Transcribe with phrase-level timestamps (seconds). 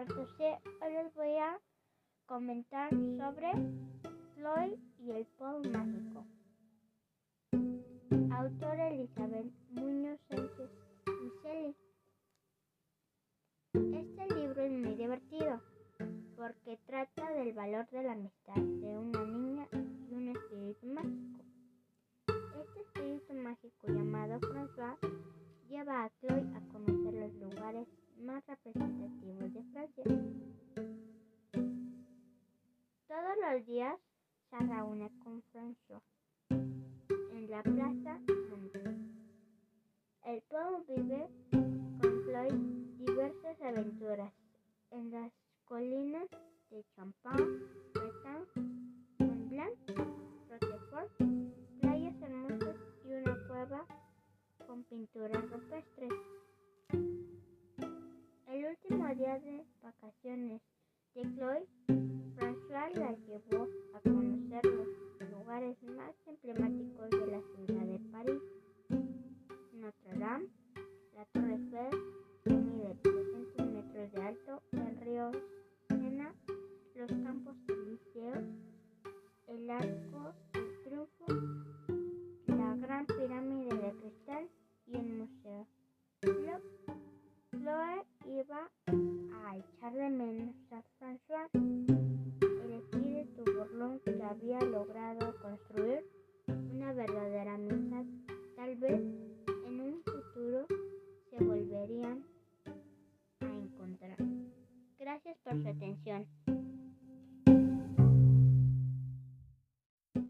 [0.00, 1.60] hoy les voy a
[2.24, 3.52] comentar sobre
[4.34, 6.24] Floyd y el polvo mágico.
[8.32, 10.70] Autora Elizabeth Muñoz Sánchez
[11.22, 11.76] Miceli.
[13.74, 15.60] Este libro es muy divertido
[16.34, 19.68] porque trata del valor de la amistad de una niña
[20.08, 21.44] y un espíritu mágico.
[22.26, 24.96] Este espíritu mágico llamado François
[25.68, 27.86] lleva a Chloe a conocer los lugares
[28.20, 29.39] más representativos
[33.30, 33.96] Todos los días
[34.50, 36.02] se reúne con François
[36.50, 38.18] en la plaza.
[40.24, 42.48] El pueblo vive con Chloe
[42.98, 44.32] diversas aventuras
[44.90, 45.32] en las
[45.64, 46.28] colinas
[46.70, 47.60] de Champagne,
[47.94, 48.48] Breton,
[49.20, 49.76] Mont Blanc,
[50.48, 51.12] Rochefort,
[51.80, 53.86] playas hermosas y una cueva
[54.66, 56.12] con pinturas rupestres.
[58.48, 60.60] El último día de vacaciones
[61.14, 61.68] de Chloe,
[62.36, 68.42] François la llevó a conocer los lugares más emblemáticos de la ciudad de París.
[69.72, 70.48] Notre Dame,
[71.14, 72.19] la Torre Eiffel,
[93.80, 96.04] Que había logrado construir
[96.46, 98.04] una verdadera amistad.
[98.54, 99.00] Tal vez
[99.66, 100.66] en un futuro
[101.30, 102.22] se volverían
[103.40, 104.18] a encontrar.
[104.98, 106.26] Gracias por su atención.